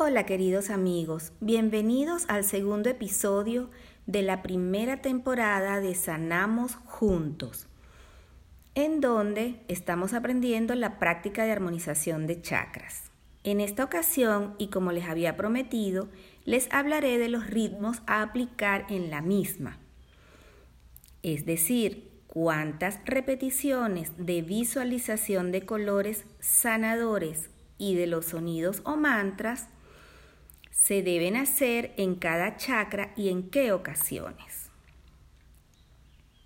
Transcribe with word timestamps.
Hola 0.00 0.26
queridos 0.26 0.70
amigos, 0.70 1.32
bienvenidos 1.40 2.24
al 2.28 2.44
segundo 2.44 2.88
episodio 2.88 3.68
de 4.06 4.22
la 4.22 4.42
primera 4.42 5.02
temporada 5.02 5.80
de 5.80 5.96
Sanamos 5.96 6.76
Juntos, 6.84 7.66
en 8.76 9.00
donde 9.00 9.60
estamos 9.66 10.14
aprendiendo 10.14 10.76
la 10.76 11.00
práctica 11.00 11.44
de 11.44 11.50
armonización 11.50 12.28
de 12.28 12.40
chakras. 12.40 13.10
En 13.42 13.60
esta 13.60 13.82
ocasión, 13.82 14.54
y 14.56 14.68
como 14.68 14.92
les 14.92 15.06
había 15.06 15.36
prometido, 15.36 16.08
les 16.44 16.68
hablaré 16.70 17.18
de 17.18 17.28
los 17.28 17.48
ritmos 17.48 18.00
a 18.06 18.22
aplicar 18.22 18.86
en 18.90 19.10
la 19.10 19.20
misma, 19.20 19.80
es 21.24 21.44
decir, 21.44 22.08
cuántas 22.28 23.00
repeticiones 23.04 24.12
de 24.16 24.42
visualización 24.42 25.50
de 25.50 25.66
colores 25.66 26.24
sanadores 26.38 27.50
y 27.78 27.96
de 27.96 28.06
los 28.06 28.26
sonidos 28.26 28.80
o 28.84 28.96
mantras 28.96 29.66
se 30.78 31.02
deben 31.02 31.36
hacer 31.36 31.92
en 31.96 32.14
cada 32.14 32.56
chakra 32.56 33.12
y 33.16 33.28
en 33.28 33.50
qué 33.50 33.72
ocasiones. 33.72 34.70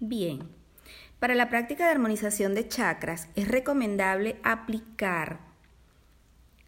Bien, 0.00 0.48
para 1.20 1.36
la 1.36 1.48
práctica 1.48 1.84
de 1.84 1.92
armonización 1.92 2.54
de 2.54 2.66
chakras 2.66 3.28
es 3.36 3.46
recomendable 3.46 4.40
aplicar 4.42 5.38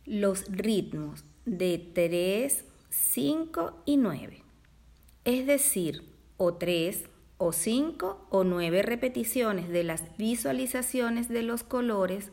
los 0.05 0.45
ritmos 0.49 1.25
de 1.47 1.79
3, 1.93 2.65
5 2.91 3.83
y 3.87 3.97
9, 3.97 4.43
es 5.25 5.47
decir, 5.47 6.05
o 6.37 6.55
3 6.55 7.05
o 7.39 7.53
5 7.53 8.29
o 8.31 8.45
9 8.45 8.83
repeticiones 8.83 9.69
de 9.69 9.83
las 9.83 10.17
visualizaciones 10.17 11.29
de 11.29 11.43
los 11.43 11.65
colores 11.65 12.31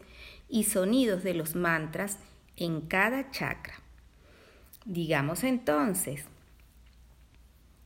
y 0.50 0.66
sonidos 0.66 1.24
de 1.24 1.34
los 1.34 1.56
mantras 1.56 2.20
en 2.58 2.82
cada 2.82 3.32
chakra. 3.32 3.81
Digamos 4.86 5.44
entonces 5.44 6.26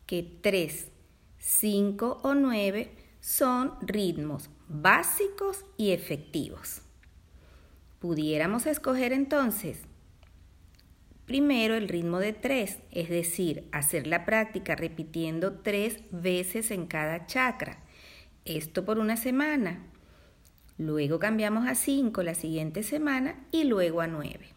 que 0.05 0.23
3, 0.41 0.88
5 1.40 2.21
o 2.24 2.34
9 2.35 2.91
son 3.20 3.74
ritmos 3.82 4.49
básicos 4.70 5.65
y 5.77 5.91
efectivos. 5.91 6.82
Pudiéramos 7.99 8.65
escoger 8.65 9.13
entonces 9.13 9.79
primero 11.26 11.76
el 11.76 11.90
ritmo 11.90 12.20
de 12.20 12.34
3, 12.34 12.77
es 12.91 13.09
decir, 13.09 13.68
hacer 13.71 14.07
la 14.07 14.26
práctica 14.26 14.76
repitiendo 14.76 15.54
3 15.59 16.04
veces 16.12 16.71
en 16.71 16.85
cada 16.85 17.26
chakra. 17.26 17.80
Esto 18.46 18.85
por 18.85 18.99
una 18.99 19.18
semana. 19.18 19.84
Luego 20.77 21.20
cambiamos 21.20 21.68
a 21.68 21.76
5 21.76 22.21
la 22.24 22.35
siguiente 22.35 22.84
semana 22.84 23.43
y 23.52 23.63
luego 23.63 24.02
a 24.02 24.07
9. 24.07 24.54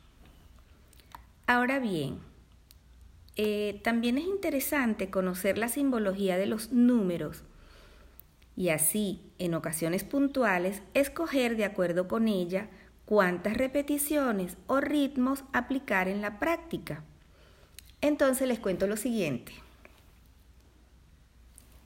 Ahora 1.49 1.79
bien, 1.79 2.19
eh, 3.37 3.81
también 3.83 4.19
es 4.19 4.25
interesante 4.27 5.09
conocer 5.09 5.57
la 5.57 5.69
simbología 5.69 6.37
de 6.37 6.45
los 6.45 6.73
números 6.73 7.43
y 8.55 8.69
así, 8.69 9.23
en 9.39 9.55
ocasiones 9.55 10.05
puntuales, 10.05 10.83
escoger 10.93 11.57
de 11.57 11.65
acuerdo 11.65 12.07
con 12.07 12.29
ella 12.29 12.69
cuántas 13.07 13.57
repeticiones 13.57 14.59
o 14.67 14.83
ritmos 14.83 15.43
aplicar 15.55 16.07
en 16.07 16.21
la 16.21 16.39
práctica. 16.39 17.03
Entonces 18.03 18.47
les 18.47 18.59
cuento 18.59 18.87
lo 18.87 18.99
siguiente. 18.99 19.53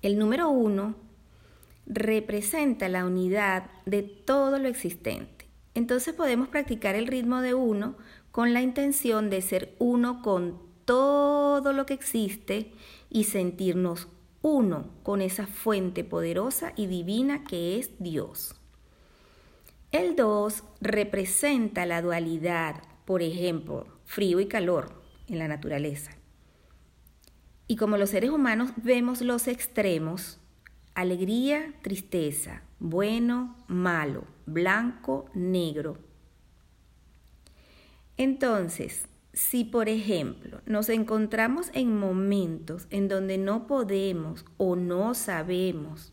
El 0.03 0.19
número 0.19 0.49
uno 0.49 0.97
representa 1.87 2.89
la 2.89 3.07
unidad 3.07 3.71
de 3.87 4.03
todo 4.03 4.59
lo 4.59 4.67
existente. 4.67 5.47
Entonces 5.75 6.15
podemos 6.15 6.49
practicar 6.49 6.97
el 6.97 7.07
ritmo 7.07 7.41
de 7.41 7.55
uno 7.55 7.95
con 8.33 8.53
la 8.53 8.63
intención 8.63 9.31
de 9.31 9.43
ser 9.43 9.77
uno 9.79 10.23
con 10.23 10.59
todo 10.85 11.73
lo 11.73 11.87
que 11.87 11.95
existe 11.95 12.73
y 13.09 13.25
sentirnos 13.25 14.09
uno 14.41 14.89
con 15.05 15.23
esa 15.23 15.47
fuente 15.47 16.03
poderosa 16.03 16.73
y 16.75 16.87
divina 16.87 17.45
que 17.45 17.79
es 17.79 17.93
Dios. 18.01 18.57
El 19.93 20.17
2 20.17 20.65
representa 20.81 21.87
la 21.87 22.03
dualidad, 22.03 22.83
por 23.05 23.23
ejemplo, 23.23 23.87
frío 24.07 24.41
y 24.41 24.47
calor 24.47 25.03
en 25.29 25.39
la 25.39 25.49
naturaleza. 25.49 26.13
Y 27.69 27.77
como 27.77 27.97
los 27.99 28.11
seres 28.11 28.31
humanos 28.31 28.71
vemos 28.77 29.21
los 29.21 29.47
extremos, 29.47 30.41
alegría, 30.95 31.75
tristeza, 31.83 32.63
bueno, 32.79 33.57
malo, 33.69 34.25
blanco, 34.47 35.27
negro. 35.35 35.99
Entonces, 38.23 39.09
si, 39.33 39.65
por 39.65 39.89
ejemplo, 39.89 40.61
nos 40.65 40.89
encontramos 40.91 41.71
en 41.75 41.99
momentos 41.99 42.87
en 42.91 43.09
donde 43.09 43.37
no 43.37 43.67
podemos 43.67 44.45
o 44.59 44.77
no 44.77 45.15
sabemos 45.15 46.13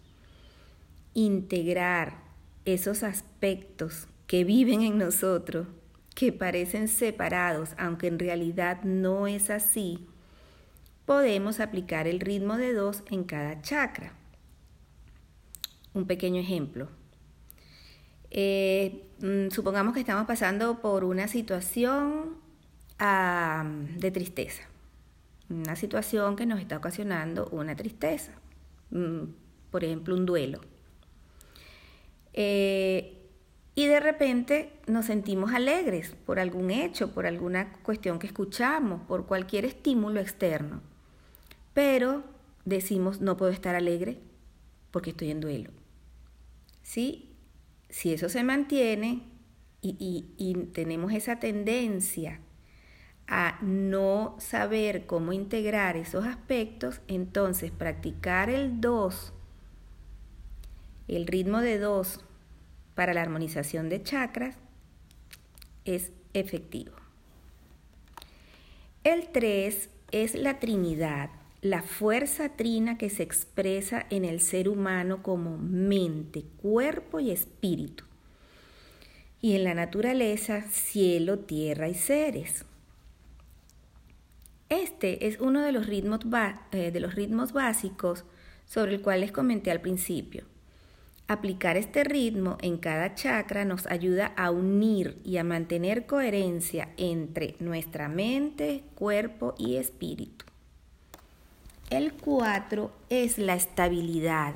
integrar 1.14 2.24
esos 2.66 3.03
aspectos 3.03 4.08
que 4.25 4.44
viven 4.44 4.81
en 4.81 4.98
nosotros, 4.98 5.68
que 6.16 6.34
parecen 6.34 6.88
separados, 6.88 7.75
aunque 7.78 8.08
en 8.08 8.18
realidad 8.18 8.81
no 8.81 9.28
es 9.28 9.52
así, 9.52 10.08
podemos 11.06 11.59
aplicar 11.59 12.08
el 12.08 12.22
ritmo 12.22 12.58
de 12.58 12.74
dos 12.74 13.03
en 13.12 13.24
cada 13.24 13.62
chakra. 13.62 14.14
Un 15.94 16.08
pequeño 16.08 16.42
ejemplo. 16.42 16.90
Eh, 18.31 19.07
mm, 19.22 19.50
supongamos 19.50 19.94
que 19.94 20.00
estamos 20.01 20.25
pasando 20.25 20.79
por 20.81 21.03
una 21.03 21.28
situación 21.28 22.38
de 23.00 24.12
tristeza. 24.12 24.63
Una 25.50 25.75
situación 25.78 26.35
que 26.35 26.45
nos 26.45 26.59
está 26.59 26.78
ocasionando 26.78 27.47
una 27.51 27.75
tristeza. 27.75 28.34
Mm, 28.91 29.23
por 29.72 29.84
ejemplo, 29.84 30.16
un 30.16 30.25
duelo. 30.25 30.59
Eh, 32.34 33.16
y 33.75 33.88
de 33.88 34.00
repente 34.01 34.73
nos 34.88 35.06
sentimos 35.06 35.53
alegres 35.53 36.13
por 36.25 36.39
algún 36.39 36.69
hecho, 36.72 37.13
por 37.13 37.25
alguna 37.25 37.72
cuestión 37.81 38.19
que 38.19 38.28
escuchamos, 38.28 39.01
por 39.07 39.25
cualquier 39.25 39.63
estímulo 39.63 40.19
externo. 40.19 40.81
Pero 41.73 42.23
decimos, 42.66 43.22
no 43.22 43.38
puedo 43.38 43.51
estar 43.51 43.75
alegre 43.75 44.19
porque 44.91 45.12
estoy 45.12 45.31
en 45.31 45.39
duelo. 45.39 45.72
¿Sí? 46.84 47.28
Si 47.89 48.13
eso 48.13 48.29
se 48.29 48.44
mantiene 48.44 49.23
y 49.81 50.67
tenemos 50.73 51.13
esa 51.13 51.39
tendencia 51.39 52.39
a 53.27 53.59
no 53.61 54.35
saber 54.39 55.05
cómo 55.05 55.33
integrar 55.33 55.95
esos 55.97 56.25
aspectos, 56.25 57.01
entonces 57.07 57.72
practicar 57.72 58.50
el 58.50 58.81
2, 58.81 59.33
el 61.07 61.27
ritmo 61.27 61.59
de 61.59 61.77
2 61.77 62.25
para 62.95 63.13
la 63.13 63.22
armonización 63.22 63.88
de 63.88 64.01
chakras 64.03 64.57
es 65.85 66.11
efectivo. 66.33 66.95
El 69.03 69.29
3 69.29 69.89
es 70.11 70.35
la 70.35 70.59
Trinidad, 70.59 71.29
la 71.62 71.81
fuerza 71.81 72.50
trina 72.56 72.97
que 72.97 73.09
se 73.09 73.24
expresa 73.24 74.06
en 74.09 74.24
el 74.24 74.40
ser 74.40 74.70
humano 74.70 75.22
como 75.22 75.58
mente, 75.58 76.46
cuerpo 76.62 77.20
y 77.20 77.31
espíritu. 77.31 78.06
Y 79.42 79.56
en 79.56 79.66
la 79.66 79.74
naturaleza, 79.74 80.64
cielo, 80.69 81.40
tierra 81.40 81.90
y 81.90 81.96
seres. 81.96 82.66
Este 84.69 85.28
es 85.28 85.40
uno 85.40 85.62
de 85.62 85.72
los, 85.72 85.88
ritmos 85.88 86.22
eh, 86.72 86.92
de 86.92 87.00
los 87.00 87.16
ritmos 87.16 87.52
básicos 87.52 88.24
sobre 88.66 88.96
el 88.96 89.02
cual 89.02 89.22
les 89.22 89.31
comenté 89.31 89.72
al 89.72 89.81
principio. 89.81 90.46
Aplicar 91.28 91.75
este 91.75 92.03
ritmo 92.03 92.58
en 92.62 92.78
cada 92.78 93.16
chakra 93.16 93.66
nos 93.66 93.86
ayuda 93.88 94.28
a 94.38 94.50
unir 94.50 95.19
y 95.24 95.38
a 95.38 95.44
mantener 95.44 96.06
coherencia 96.06 96.90
entre 96.98 97.56
nuestra 97.59 98.08
mente, 98.08 98.84
cuerpo 98.96 99.56
y 99.58 99.75
espíritu. 99.75 100.45
El 101.89 102.13
4 102.13 102.91
es 103.09 103.39
la 103.39 103.56
estabilidad. 103.56 104.53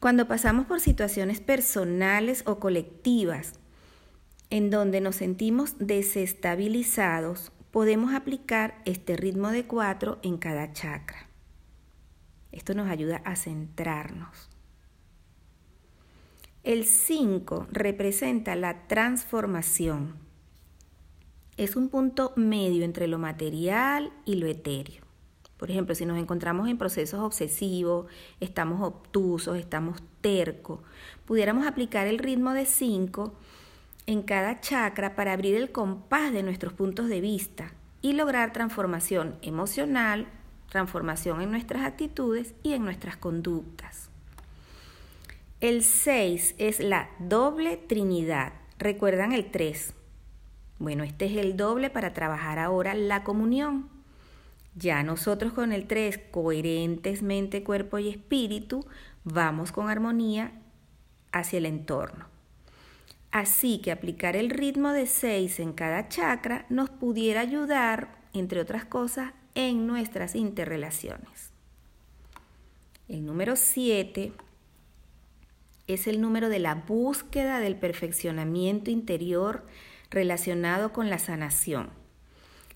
Cuando 0.00 0.28
pasamos 0.28 0.66
por 0.66 0.80
situaciones 0.80 1.40
personales 1.40 2.42
o 2.46 2.58
colectivas 2.58 3.54
en 4.50 4.70
donde 4.70 5.00
nos 5.00 5.16
sentimos 5.16 5.76
desestabilizados 5.78 7.52
podemos 7.70 8.14
aplicar 8.14 8.80
este 8.84 9.16
ritmo 9.16 9.50
de 9.50 9.66
cuatro 9.66 10.18
en 10.22 10.36
cada 10.36 10.72
chakra. 10.72 11.28
Esto 12.52 12.74
nos 12.74 12.88
ayuda 12.88 13.22
a 13.24 13.36
centrarnos. 13.36 14.50
El 16.64 16.84
5 16.84 17.68
representa 17.70 18.56
la 18.56 18.86
transformación. 18.88 20.16
Es 21.56 21.76
un 21.76 21.88
punto 21.88 22.32
medio 22.36 22.84
entre 22.84 23.06
lo 23.06 23.18
material 23.18 24.12
y 24.24 24.36
lo 24.36 24.46
etéreo. 24.46 25.07
Por 25.58 25.70
ejemplo, 25.70 25.94
si 25.94 26.06
nos 26.06 26.18
encontramos 26.18 26.68
en 26.68 26.78
procesos 26.78 27.20
obsesivos, 27.20 28.06
estamos 28.40 28.80
obtusos, 28.80 29.58
estamos 29.58 30.00
tercos, 30.20 30.80
pudiéramos 31.26 31.66
aplicar 31.66 32.06
el 32.06 32.18
ritmo 32.18 32.52
de 32.52 32.64
5 32.64 33.34
en 34.06 34.22
cada 34.22 34.60
chakra 34.60 35.16
para 35.16 35.32
abrir 35.32 35.56
el 35.56 35.72
compás 35.72 36.32
de 36.32 36.42
nuestros 36.42 36.72
puntos 36.72 37.08
de 37.08 37.20
vista 37.20 37.72
y 38.00 38.12
lograr 38.12 38.52
transformación 38.52 39.36
emocional, 39.42 40.28
transformación 40.70 41.42
en 41.42 41.50
nuestras 41.50 41.84
actitudes 41.84 42.54
y 42.62 42.74
en 42.74 42.84
nuestras 42.84 43.16
conductas. 43.16 44.10
El 45.60 45.82
6 45.82 46.54
es 46.58 46.78
la 46.78 47.10
doble 47.18 47.76
trinidad. 47.76 48.52
¿Recuerdan 48.78 49.32
el 49.32 49.50
3? 49.50 49.92
Bueno, 50.78 51.02
este 51.02 51.26
es 51.26 51.36
el 51.36 51.56
doble 51.56 51.90
para 51.90 52.14
trabajar 52.14 52.60
ahora 52.60 52.94
la 52.94 53.24
comunión. 53.24 53.97
Ya 54.78 55.02
nosotros 55.02 55.52
con 55.52 55.72
el 55.72 55.88
3, 55.88 56.20
coherentes 56.30 57.22
mente, 57.22 57.64
cuerpo 57.64 57.98
y 57.98 58.08
espíritu, 58.08 58.86
vamos 59.24 59.72
con 59.72 59.90
armonía 59.90 60.52
hacia 61.32 61.58
el 61.58 61.66
entorno. 61.66 62.26
Así 63.32 63.80
que 63.80 63.90
aplicar 63.90 64.36
el 64.36 64.50
ritmo 64.50 64.92
de 64.92 65.06
6 65.06 65.58
en 65.58 65.72
cada 65.72 66.08
chakra 66.08 66.64
nos 66.68 66.90
pudiera 66.90 67.40
ayudar, 67.40 68.20
entre 68.32 68.60
otras 68.60 68.84
cosas, 68.84 69.32
en 69.56 69.88
nuestras 69.88 70.36
interrelaciones. 70.36 71.50
El 73.08 73.26
número 73.26 73.56
7 73.56 74.32
es 75.88 76.06
el 76.06 76.20
número 76.20 76.48
de 76.48 76.60
la 76.60 76.76
búsqueda 76.76 77.58
del 77.58 77.74
perfeccionamiento 77.74 78.92
interior 78.92 79.66
relacionado 80.10 80.92
con 80.92 81.10
la 81.10 81.18
sanación. 81.18 81.90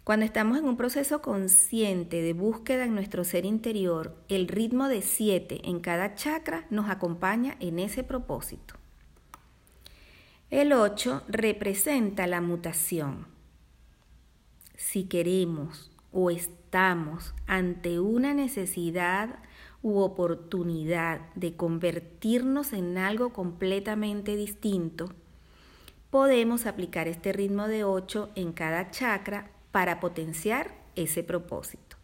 Cuando 0.04 0.26
estamos 0.26 0.58
en 0.58 0.64
un 0.64 0.76
proceso 0.76 1.22
consciente 1.22 2.22
de 2.22 2.32
búsqueda 2.32 2.84
en 2.84 2.94
nuestro 2.96 3.22
ser 3.22 3.44
interior, 3.44 4.16
el 4.28 4.48
ritmo 4.48 4.88
de 4.88 5.00
7 5.00 5.60
en 5.62 5.78
cada 5.78 6.16
chakra 6.16 6.66
nos 6.70 6.90
acompaña 6.90 7.56
en 7.60 7.78
ese 7.78 8.02
propósito. 8.02 8.74
El 10.50 10.72
8 10.72 11.22
representa 11.28 12.26
la 12.26 12.40
mutación. 12.40 13.28
Si 14.76 15.04
queremos 15.04 15.92
o 16.10 16.30
estamos 16.30 17.32
ante 17.46 18.00
una 18.00 18.34
necesidad 18.34 19.38
u 19.82 20.00
oportunidad 20.00 21.20
de 21.36 21.54
convertirnos 21.54 22.72
en 22.72 22.98
algo 22.98 23.32
completamente 23.32 24.34
distinto, 24.34 25.14
podemos 26.10 26.66
aplicar 26.66 27.06
este 27.06 27.32
ritmo 27.32 27.68
de 27.68 27.84
8 27.84 28.30
en 28.34 28.52
cada 28.52 28.90
chakra 28.90 29.52
para 29.72 29.98
potenciar 30.00 30.74
ese 30.94 31.24
propósito. 31.24 31.96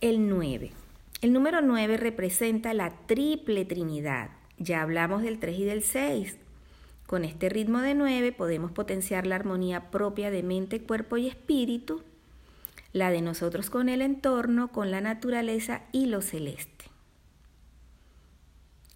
El 0.00 0.28
9. 0.28 0.70
El 1.22 1.32
número 1.32 1.60
9 1.60 1.96
representa 1.96 2.72
la 2.74 2.90
triple 3.06 3.64
trinidad. 3.64 4.30
Ya 4.58 4.82
hablamos 4.82 5.22
del 5.22 5.38
3 5.38 5.58
y 5.58 5.64
del 5.64 5.82
6. 5.82 6.36
Con 7.06 7.24
este 7.24 7.48
ritmo 7.48 7.80
de 7.80 7.94
9 7.94 8.32
podemos 8.32 8.70
potenciar 8.70 9.26
la 9.26 9.34
armonía 9.34 9.90
propia 9.90 10.30
de 10.30 10.42
mente, 10.42 10.82
cuerpo 10.82 11.16
y 11.16 11.26
espíritu, 11.26 12.02
la 12.92 13.10
de 13.10 13.20
nosotros 13.20 13.68
con 13.68 13.88
el 13.88 14.00
entorno, 14.00 14.72
con 14.72 14.90
la 14.90 15.00
naturaleza 15.00 15.82
y 15.92 16.06
lo 16.06 16.22
celeste. 16.22 16.86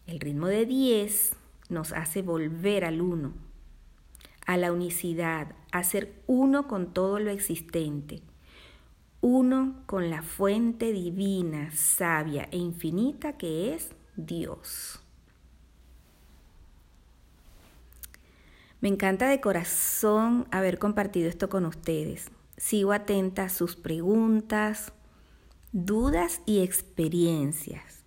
El 0.07 0.21
ritmo 0.21 0.47
de 0.47 0.67
10 0.67 1.33
nos 1.71 1.93
hace 1.93 2.23
volver 2.23 2.85
al 2.85 3.01
uno, 3.01 3.33
a 4.47 4.57
la 4.57 4.73
unicidad, 4.73 5.55
a 5.73 5.85
ser 5.85 6.23
uno 6.27 6.69
con 6.69 6.93
todo 6.93 7.19
lo 7.19 7.31
existente, 7.31 8.23
uno 9.21 9.83
con 9.87 10.11
la 10.11 10.23
fuente 10.23 10.93
divina, 10.93 11.71
sabia 11.73 12.49
e 12.51 12.59
infinita 12.59 13.39
que 13.39 13.75
es 13.75 13.91
Dios. 14.17 15.01
Me 18.81 18.91
encanta 18.91 19.29
de 19.29 19.41
corazón 19.41 20.47
haber 20.51 20.79
compartido 20.79 21.31
esto 21.31 21.49
con 21.49 21.65
ustedes. 21.65 22.31
Sigo 22.59 22.93
atenta 22.93 23.45
a 23.45 23.49
sus 23.49 23.77
preguntas, 23.77 24.93
dudas 25.73 26.43
y 26.45 26.61
experiencias. 26.61 28.05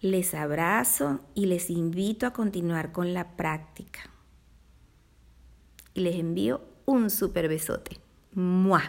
Les 0.00 0.34
abrazo 0.34 1.20
y 1.34 1.46
les 1.46 1.68
invito 1.68 2.26
a 2.26 2.32
continuar 2.32 2.92
con 2.92 3.12
la 3.12 3.36
práctica. 3.36 4.09
Y 5.94 6.00
les 6.00 6.16
envío 6.16 6.60
un 6.86 7.10
super 7.10 7.48
besote. 7.48 7.98
¡Mua! 8.34 8.82